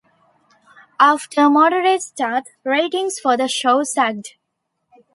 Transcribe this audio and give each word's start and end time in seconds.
After 0.99 1.41
a 1.41 1.49
moderate 1.51 2.01
start, 2.01 2.45
ratings 2.63 3.19
for 3.19 3.37
the 3.37 3.47
show 3.47 3.83
sagged. 3.83 4.29